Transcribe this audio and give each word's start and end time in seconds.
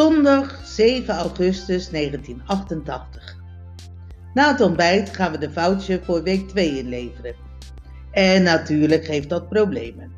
Zondag 0.00 0.60
7 0.64 1.14
augustus 1.14 1.90
1988. 1.90 3.36
Na 4.34 4.52
het 4.52 4.60
ontbijt 4.60 5.16
gaan 5.16 5.32
we 5.32 5.38
de 5.38 5.50
foutje 5.50 6.00
voor 6.02 6.22
week 6.22 6.48
2 6.48 6.78
inleveren. 6.78 7.34
En 8.10 8.42
natuurlijk 8.42 9.04
geeft 9.04 9.28
dat 9.28 9.48
problemen. 9.48 10.12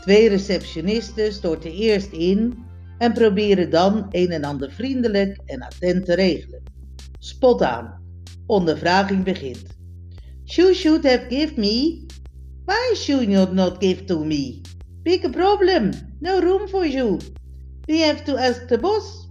Twee 0.00 0.28
receptionisten 0.28 1.32
storten 1.32 1.72
eerst 1.72 2.12
in 2.12 2.64
en 2.98 3.12
proberen 3.12 3.70
dan 3.70 4.06
een 4.10 4.30
en 4.30 4.44
ander 4.44 4.72
vriendelijk 4.72 5.40
en 5.44 5.62
attent 5.62 6.04
te 6.04 6.14
regelen. 6.14 6.62
Spot 7.18 7.62
aan. 7.62 8.02
Ondervraging 8.46 9.24
begint. 9.24 9.66
You 10.44 10.74
should 10.74 11.04
have 11.04 11.24
give 11.28 11.52
me. 11.60 12.04
Why 12.64 12.94
should 12.94 13.28
you 13.28 13.54
not 13.54 13.76
give 13.78 14.04
to 14.04 14.24
me? 14.24 14.60
Big 15.02 15.30
problem. 15.30 15.90
No 16.20 16.38
room 16.38 16.68
for 16.68 16.86
you. 16.86 17.18
We 17.86 18.00
have 18.00 18.24
to 18.24 18.36
ask 18.36 18.66
the 18.66 18.78
boss. 18.78 19.28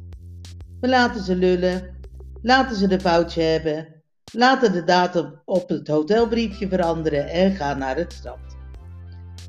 We 0.80 0.88
laten 0.88 1.24
ze 1.24 1.36
lullen, 1.36 1.96
laten 2.42 2.76
ze 2.76 2.88
de 2.88 3.00
foutje 3.00 3.42
hebben, 3.42 3.88
laten 4.34 4.72
de 4.72 4.84
datum 4.84 5.42
op 5.46 5.70
het 5.70 5.88
hotelbriefje 5.88 6.68
veranderen 6.68 7.30
en 7.30 7.56
gaan 7.56 7.78
naar 7.78 7.96
het 7.96 8.14
strand. 8.14 8.58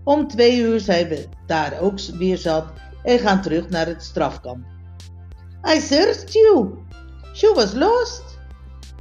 Om 0.05 0.29
twee 0.29 0.61
uur 0.61 0.81
zijn 0.81 1.09
we 1.09 1.29
daar 1.47 1.81
ook 1.81 2.01
weer 2.01 2.39
zat 2.39 2.73
en 3.03 3.19
gaan 3.19 3.43
terug 3.43 3.69
naar 3.69 3.87
het 3.87 4.03
strafkamp. 4.03 4.65
I 5.69 5.81
searched 5.81 6.33
you. 6.33 6.79
She 7.35 7.53
was 7.55 7.75
lost. 7.75 8.39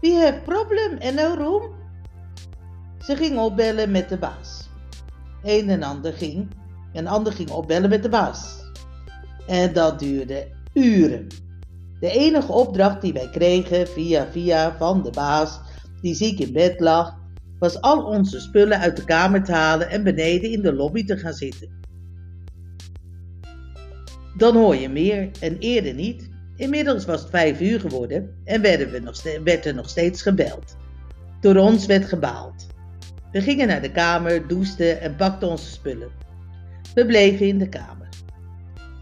We 0.01 0.13
have 0.13 0.41
problem 0.43 0.97
and 1.01 1.15
no 1.15 1.33
room. 1.33 1.75
Ze 2.99 3.15
ging 3.15 3.37
opbellen 3.37 3.91
met 3.91 4.09
de 4.09 4.17
baas. 4.17 4.69
Een 5.43 5.69
en 5.69 5.83
ander 5.83 6.13
ging, 6.13 6.49
een 6.93 7.07
ander 7.07 7.33
ging 7.33 7.49
opbellen 7.49 7.89
met 7.89 8.03
de 8.03 8.09
baas. 8.09 8.64
En 9.47 9.73
dat 9.73 9.99
duurde 9.99 10.47
uren. 10.73 11.27
De 11.99 12.11
enige 12.11 12.51
opdracht 12.51 13.01
die 13.01 13.13
wij 13.13 13.29
kregen 13.29 13.87
via 13.87 14.27
via 14.31 14.75
van 14.77 15.03
de 15.03 15.09
baas, 15.09 15.59
die 16.01 16.15
ziek 16.15 16.39
in 16.39 16.53
bed 16.53 16.79
lag, 16.79 17.15
was 17.59 17.81
al 17.81 18.03
onze 18.03 18.39
spullen 18.39 18.79
uit 18.79 18.95
de 18.95 19.03
kamer 19.03 19.43
te 19.43 19.51
halen 19.51 19.89
en 19.89 20.03
beneden 20.03 20.51
in 20.51 20.61
de 20.61 20.73
lobby 20.73 21.05
te 21.05 21.17
gaan 21.17 21.33
zitten. 21.33 21.69
Dan 24.37 24.55
hoor 24.55 24.75
je 24.75 24.89
meer 24.89 25.29
en 25.39 25.57
eerder 25.59 25.93
niet. 25.93 26.29
Inmiddels 26.55 27.05
was 27.05 27.21
het 27.21 27.29
vijf 27.29 27.61
uur 27.61 27.79
geworden 27.79 28.35
en 28.43 28.61
werden 28.61 28.91
we 28.91 28.99
nog 28.99 29.23
werd 29.43 29.65
er 29.65 29.75
nog 29.75 29.89
steeds 29.89 30.21
gebeld. 30.21 30.77
Door 31.41 31.55
ons 31.55 31.85
werd 31.85 32.05
gebaald. 32.05 32.67
We 33.31 33.41
gingen 33.41 33.67
naar 33.67 33.81
de 33.81 33.91
kamer, 33.91 34.47
douchten 34.47 35.01
en 35.01 35.15
pakten 35.15 35.47
onze 35.47 35.71
spullen. 35.71 36.09
We 36.93 37.05
bleven 37.05 37.47
in 37.47 37.57
de 37.57 37.69
kamer. 37.69 38.04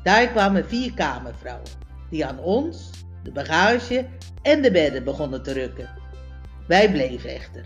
Daar 0.04 0.28
kwamen 0.28 0.66
vier 0.66 0.94
kamervrouwen, 0.94 1.70
die 2.10 2.26
aan 2.26 2.40
ons, 2.40 2.90
de 3.24 3.32
bagage 3.32 4.08
en 4.42 4.62
de 4.62 4.72
bedden 4.72 5.04
begonnen 5.04 5.44
te 5.44 5.54
rukken. 5.54 5.90
Wij 6.68 6.92
bleven 6.92 7.30
echter. 7.30 7.66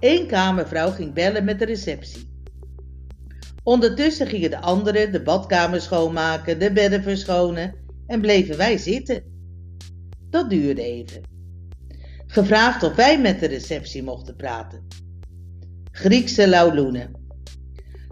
Eén 0.00 0.26
kamervrouw 0.26 0.90
ging 0.90 1.14
bellen 1.14 1.44
met 1.44 1.58
de 1.58 1.64
receptie. 1.64 2.28
Ondertussen 3.62 4.26
gingen 4.26 4.50
de 4.50 4.60
anderen 4.60 5.12
de 5.12 5.22
badkamer 5.22 5.80
schoonmaken, 5.80 6.58
de 6.58 6.72
bedden 6.72 7.02
verschonen 7.02 7.74
en 8.06 8.20
bleven 8.20 8.56
wij 8.56 8.78
zitten. 8.78 9.22
Dat 10.30 10.50
duurde 10.50 10.82
even. 10.82 11.22
Gevraagd 12.26 12.82
of 12.82 12.94
wij 12.94 13.20
met 13.20 13.40
de 13.40 13.46
receptie 13.46 14.02
mochten 14.02 14.36
praten. 14.36 14.86
Griekse 15.90 16.48
lauloenen. 16.48 17.26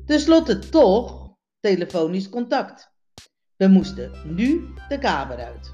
Ten 0.06 0.20
slotte 0.20 0.58
toch 0.58 1.34
telefonisch 1.60 2.28
contact. 2.28 2.94
We 3.56 3.66
moesten 3.66 4.10
nu 4.24 4.68
de 4.88 4.98
kamer 4.98 5.36
uit. 5.36 5.70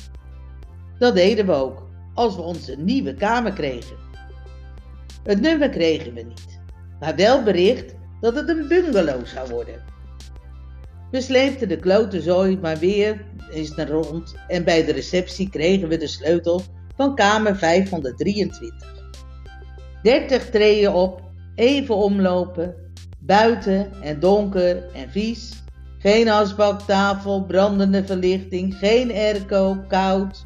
Dat 0.98 1.14
deden 1.14 1.46
we 1.46 1.52
ook 1.52 1.88
als 2.14 2.36
we 2.36 2.42
onze 2.42 2.76
nieuwe 2.76 3.14
kamer 3.14 3.52
kregen. 3.52 3.96
Het 5.22 5.40
nummer 5.40 5.68
kregen 5.68 6.14
we 6.14 6.22
niet, 6.22 6.60
maar 7.00 7.16
wel 7.16 7.42
bericht 7.42 7.94
dat 8.20 8.34
het 8.34 8.48
een 8.48 8.68
bungalow 8.68 9.26
zou 9.26 9.50
worden. 9.50 9.82
We 11.10 11.20
sleepten 11.20 11.68
de 11.68 11.76
klote 11.76 12.20
zooi 12.20 12.58
maar 12.58 12.78
weer 12.78 13.24
eens 13.50 13.74
naar 13.74 13.88
rond 13.88 14.34
en 14.48 14.64
bij 14.64 14.84
de 14.84 14.92
receptie 14.92 15.50
kregen 15.50 15.88
we 15.88 15.96
de 15.96 16.06
sleutel 16.06 16.62
van 16.96 17.14
kamer 17.14 17.56
523. 17.56 19.04
30 20.02 20.50
treden 20.50 20.92
op, 20.92 21.22
even 21.54 21.94
omlopen, 21.94 22.74
buiten 23.18 24.02
en 24.02 24.20
donker 24.20 24.90
en 24.92 25.10
vies. 25.10 25.61
Geen 26.02 26.28
asbaktafel, 26.28 27.44
brandende 27.44 28.04
verlichting, 28.04 28.74
geen 28.74 29.10
airco, 29.10 29.84
koud, 29.88 30.44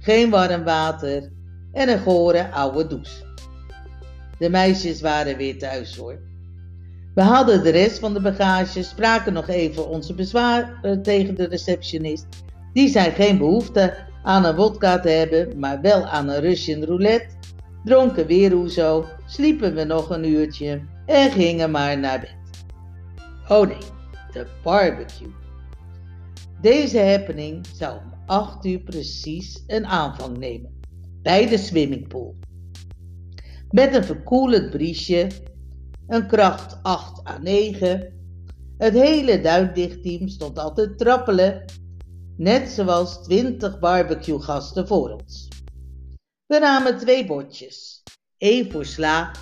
geen 0.00 0.30
warm 0.30 0.64
water 0.64 1.30
en 1.72 1.88
een 1.88 1.98
gore 1.98 2.50
oude 2.50 2.86
douche. 2.86 3.22
De 4.38 4.48
meisjes 4.48 5.00
waren 5.00 5.36
weer 5.36 5.58
thuis 5.58 5.96
hoor. 5.96 6.18
We 7.14 7.22
hadden 7.22 7.62
de 7.62 7.70
rest 7.70 7.98
van 7.98 8.14
de 8.14 8.20
bagage, 8.20 8.82
spraken 8.82 9.32
nog 9.32 9.48
even 9.48 9.88
onze 9.88 10.14
bezwaren 10.14 11.02
tegen 11.02 11.34
de 11.34 11.46
receptionist. 11.46 12.26
Die 12.72 12.88
zei 12.88 13.10
geen 13.10 13.38
behoefte 13.38 13.94
aan 14.22 14.44
een 14.44 14.56
wodka 14.56 15.00
te 15.00 15.08
hebben, 15.08 15.58
maar 15.58 15.80
wel 15.80 16.04
aan 16.04 16.28
een 16.28 16.40
Russian 16.40 16.84
roulette. 16.84 17.34
Dronken 17.84 18.26
weer 18.26 18.52
hoezo, 18.52 19.06
sliepen 19.26 19.74
we 19.74 19.84
nog 19.84 20.10
een 20.10 20.28
uurtje 20.28 20.80
en 21.06 21.30
gingen 21.30 21.70
maar 21.70 21.98
naar 21.98 22.20
bed. 22.20 22.36
Oh 23.48 23.66
nee, 23.66 23.92
de 24.34 24.46
barbecue. 24.62 25.32
Deze 26.60 26.98
happening 26.98 27.66
zou 27.66 27.98
om 27.98 28.12
8 28.26 28.64
uur 28.64 28.80
precies 28.80 29.62
een 29.66 29.86
aanvang 29.86 30.38
nemen 30.38 30.80
bij 31.22 31.48
de 31.48 31.58
swimmingpool. 31.58 32.36
Met 33.70 33.94
een 33.94 34.04
verkoelend 34.04 34.70
briesje, 34.70 35.30
een 36.06 36.26
kracht 36.26 36.78
8 36.82 37.26
à 37.28 37.38
9. 37.38 38.12
Het 38.78 38.92
hele 38.92 39.40
duikdichtteam 39.40 40.28
stond 40.28 40.58
al 40.58 40.74
te 40.74 40.94
trappelen, 40.94 41.64
net 42.36 42.68
zoals 42.68 43.22
20 43.22 43.78
barbecue-gasten 43.78 44.86
voor 44.86 45.10
ons. 45.10 45.48
We 46.46 46.58
namen 46.58 46.98
twee 46.98 47.26
bordjes, 47.26 48.02
één 48.36 48.70
voor 48.70 48.84
sla 48.84 49.32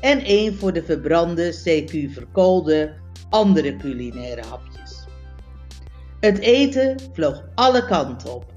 en 0.00 0.24
één 0.24 0.54
voor 0.54 0.72
de 0.72 0.82
verbrande, 0.82 1.52
CQ 1.52 2.12
verkoolde 2.12 3.01
andere 3.32 3.76
culinaire 3.76 4.42
hapjes. 4.48 5.04
Het 6.20 6.38
eten 6.38 6.96
vloog 7.12 7.42
alle 7.54 7.84
kanten 7.84 8.34
op. 8.34 8.52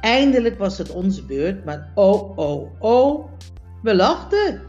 Eindelijk 0.00 0.58
was 0.58 0.78
het 0.78 0.90
onze 0.90 1.24
beurt, 1.24 1.64
maar 1.64 1.90
oh, 1.94 2.38
oh, 2.38 2.80
oh, 2.80 3.30
we 3.82 3.94
lachten. 3.94 4.62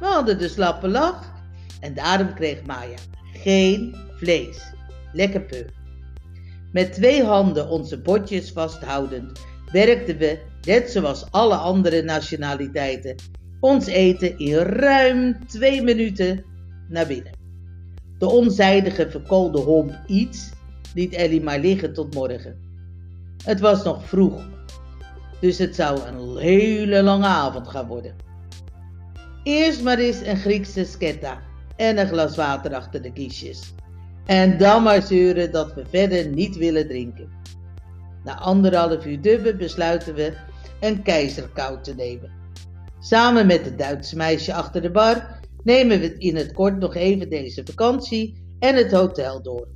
We 0.00 0.06
hadden 0.06 0.38
de 0.38 0.48
slappe 0.48 0.88
lach 0.88 1.32
en 1.80 1.94
daarom 1.94 2.34
kreeg 2.34 2.64
Maya 2.64 2.98
geen 3.32 3.96
vlees. 4.16 4.58
Lekker 5.12 5.42
peu. 5.42 5.64
Met 6.72 6.92
twee 6.92 7.24
handen 7.24 7.68
onze 7.68 8.00
bordjes 8.00 8.52
vasthoudend 8.52 9.40
werkten 9.72 10.16
we, 10.18 10.38
net 10.62 10.90
zoals 10.90 11.30
alle 11.30 11.56
andere 11.56 12.02
nationaliteiten, 12.02 13.14
ons 13.60 13.86
eten 13.86 14.38
in 14.38 14.54
ruim 14.54 15.46
twee 15.46 15.82
minuten 15.82 16.44
naar 16.88 17.06
binnen. 17.06 17.41
De 18.22 18.28
onzijdige 18.28 19.10
verkoolde 19.10 19.58
homp 19.58 19.98
iets 20.06 20.50
liet 20.94 21.12
Ellie 21.12 21.42
maar 21.42 21.58
liggen 21.58 21.94
tot 21.94 22.14
morgen. 22.14 22.60
Het 23.44 23.60
was 23.60 23.84
nog 23.84 24.04
vroeg, 24.04 24.48
dus 25.40 25.58
het 25.58 25.74
zou 25.74 26.00
een 26.00 26.36
hele 26.36 27.02
lange 27.02 27.26
avond 27.26 27.68
gaan 27.68 27.86
worden. 27.86 28.14
Eerst 29.42 29.82
maar 29.82 29.98
eens 29.98 30.20
een 30.20 30.36
Griekse 30.36 30.84
sketta 30.84 31.40
en 31.76 31.98
een 31.98 32.08
glas 32.08 32.36
water 32.36 32.74
achter 32.74 33.02
de 33.02 33.12
kiesjes. 33.12 33.74
En 34.26 34.58
dan 34.58 34.82
maar 34.82 35.02
zeuren 35.02 35.52
dat 35.52 35.74
we 35.74 35.84
verder 35.90 36.28
niet 36.28 36.56
willen 36.56 36.88
drinken. 36.88 37.28
Na 38.24 38.38
anderhalf 38.38 39.06
uur 39.06 39.20
dubben 39.20 39.58
besluiten 39.58 40.14
we 40.14 40.32
een 40.80 41.02
keizerkoud 41.02 41.84
te 41.84 41.94
nemen. 41.94 42.30
Samen 43.00 43.46
met 43.46 43.64
het 43.64 43.78
Duitse 43.78 44.16
meisje 44.16 44.54
achter 44.54 44.82
de 44.82 44.90
bar 44.90 45.40
nemen 45.62 46.00
we 46.00 46.18
in 46.18 46.36
het 46.36 46.52
kort 46.52 46.78
nog 46.78 46.94
even 46.94 47.28
deze 47.28 47.62
vakantie 47.64 48.42
en 48.58 48.76
het 48.76 48.92
hotel 48.92 49.42
door. 49.42 49.68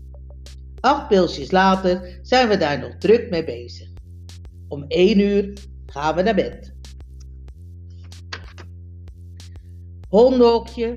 Acht 0.80 1.08
pilsjes 1.08 1.50
later 1.50 2.18
zijn 2.22 2.48
we 2.48 2.56
daar 2.56 2.78
nog 2.78 2.96
druk 2.98 3.30
mee 3.30 3.44
bezig. 3.44 3.88
Om 4.68 4.84
één 4.88 5.20
uur 5.20 5.52
gaan 5.86 6.14
we 6.14 6.22
naar 6.22 6.34
bed. 6.34 6.74
Hondenhokje. 10.08 10.96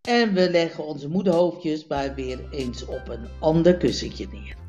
En 0.00 0.34
we 0.34 0.50
leggen 0.50 0.86
onze 0.86 1.08
moederhoofdjes 1.08 1.86
maar 1.86 2.14
weer 2.14 2.48
eens 2.50 2.84
op 2.86 3.08
een 3.08 3.26
ander 3.40 3.76
kussentje 3.76 4.26
neer. 4.32 4.67